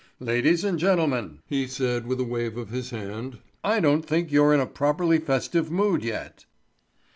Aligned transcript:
"Ladies 0.19 0.63
and 0.63 0.79
gentlemen," 0.79 1.41
he 1.45 1.67
said, 1.67 2.07
with 2.07 2.19
a 2.19 2.23
wave 2.23 2.57
of 2.57 2.69
his 2.71 2.89
hand, 2.89 3.37
"I 3.63 3.79
don't 3.79 4.01
think 4.03 4.31
you're 4.31 4.51
in 4.51 4.59
a 4.59 4.65
properly 4.65 5.19
festive 5.19 5.69
mood 5.69 6.03
yet." 6.03 6.45